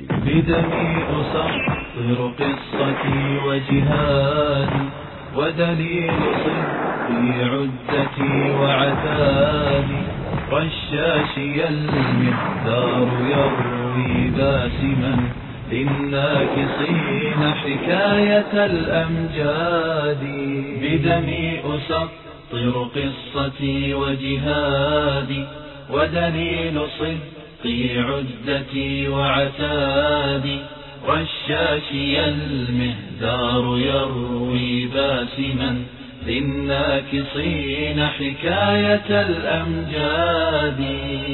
[0.00, 4.84] بدمي أسطر قصتي وجهادي
[5.36, 6.10] ودليل
[6.44, 10.02] صدقي عدتي وعتادي
[10.52, 15.16] رشاشي المقدار يروي باسما
[15.72, 20.22] للناكصين حكاية الأمجاد.
[20.82, 25.44] بدمي أسطر قصتي وجهادي
[25.90, 30.58] ودليل صدقي في عدتي وعتادي
[31.08, 35.82] والشاشي المهدار يروي باسما
[36.26, 40.84] للناكصين حكاية الأمجاد.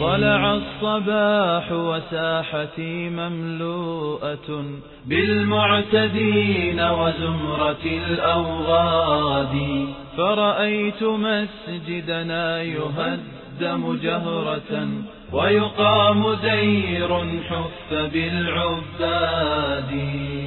[0.00, 4.64] طلع الصباح وساحتي مملوءة
[5.06, 9.86] بالمعتدين وزمرة الأوغاد.
[10.16, 12.62] فرأيت مسجدنا
[13.60, 14.88] يهدم جهرة
[15.32, 17.08] ويقام دير
[17.48, 19.92] حف بالعباد.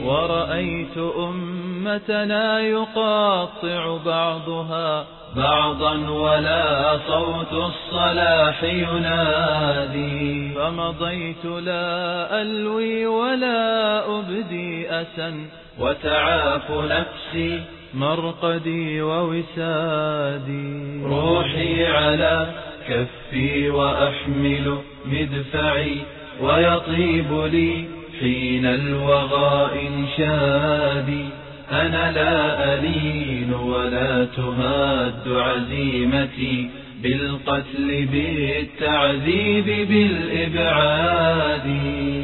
[0.03, 10.51] ورأيت أمتنا يقاطع بعضها بعضا ولا صوت الصلاح ينادي.
[10.55, 15.45] فمضيت لا ألوي ولا أبدي أسا
[15.79, 17.61] وتعاف نفسي
[17.93, 21.01] مرقدي ووسادي.
[21.03, 22.47] روحي على
[22.89, 25.95] كفي وأحمل مدفعي
[26.41, 27.85] ويطيب لي
[28.19, 31.25] حين الوغى إنشادي.
[31.71, 36.69] أنا لا ألين ولا تهاد عزيمتي
[37.03, 41.67] بالقتل بالتعذيب بالإبعاد.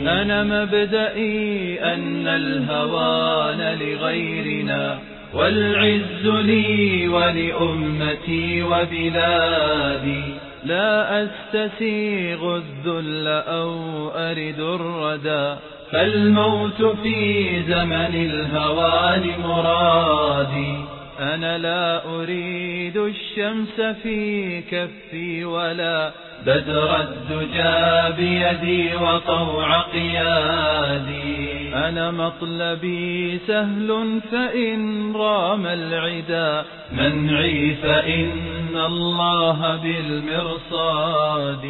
[0.08, 5.00] أنا مبدئي أن الهوان لغيرنا
[5.33, 10.23] والعز لي ولأمتي وبلادي.
[10.66, 15.59] لا أستسيغ الذل أو أرد الردى
[15.92, 20.92] فالموت في زمن الهوان مرادي
[21.24, 26.11] أنا لا أريد الشمس في كفي ولا
[26.45, 31.76] بدر الدجى بيدي وطوع قيادي.
[31.76, 36.66] أنا مطلبي سهل فإن رام العدا.
[36.92, 41.66] منعي فإن الله بالمرصاد.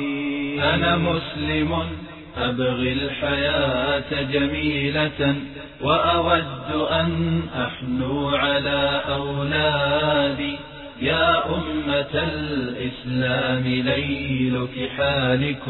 [0.74, 2.03] أنا مسلم
[2.38, 5.36] أبغي الحياة جميلة
[5.82, 10.56] وأود أن أحنو على أولادي.
[11.02, 15.64] يا أمة الإسلام ليلك حالك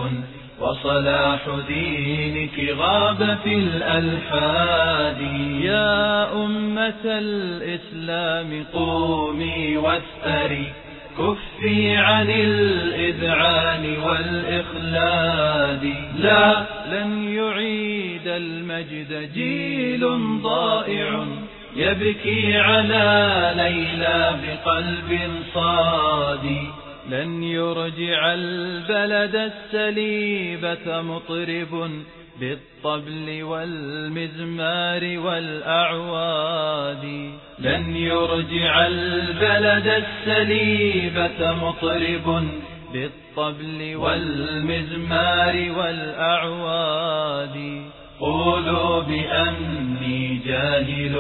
[0.60, 5.22] وصلاح دينك غاب في الألحاد.
[5.62, 10.68] يا أمة الإسلام قومي واسأري
[11.18, 15.94] كفي عن الإذعان والإخلاد.
[16.20, 20.02] لا لن يعيد المجد جيل
[20.42, 21.26] ضائع
[21.76, 25.20] يبكي على ليلى بقلب
[25.54, 26.62] صادي
[27.10, 31.90] لن يرجع البلد السليبة مطرب
[32.40, 37.04] بالطبل والمزمار والأعواد.
[37.60, 42.48] لن يرجع البلد السليبة مطرب
[42.94, 47.58] بالطبل والمزمار والأعواد.
[48.20, 51.16] قولوا بأني جاهل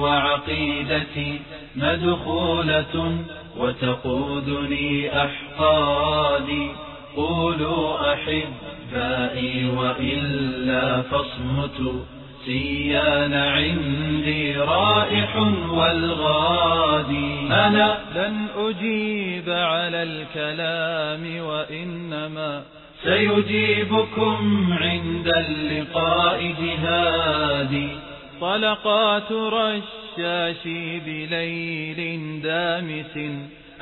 [0.00, 1.40] وعقيدتي
[1.76, 3.18] مدخولة
[3.56, 6.68] وتقودني أحقادي.
[7.16, 8.12] قولوا
[9.76, 12.00] وإلا فاصمتوا
[12.46, 15.36] سيان عندي رائح
[15.70, 17.40] والغادي.
[17.50, 22.62] أنا لن أجيب على الكلام وإنما
[23.04, 27.88] سيجيبكم عند اللقاء جهادي.
[28.40, 33.18] طلقات رشاشي بليل دامس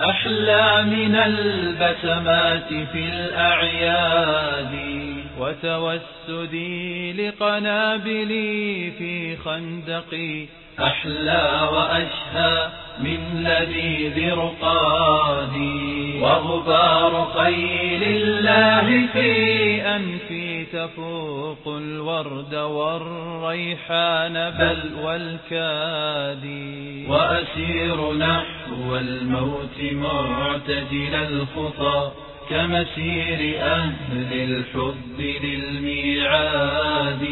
[0.00, 5.01] أحلى من البسمات في الأعياد.
[5.42, 10.46] وتوسدي لقنابلي في خندقي
[10.80, 12.68] أحلى وأشهى
[13.00, 28.96] من لذيذ رقادي وغبار خيل الله في أنفي تفوق الورد والريحان بل والكادي وأسير نحو
[28.96, 32.10] الموت معتدل الخطى.
[32.52, 37.22] كمسير أهل الحب للميعاد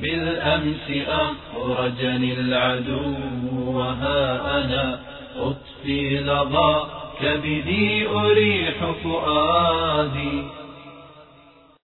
[0.00, 3.14] بالأمس أخرجني العدو
[3.56, 5.00] وها أنا
[5.36, 6.86] أطفي لظى
[7.20, 8.74] كبدي أريح
[9.04, 10.63] فؤادي.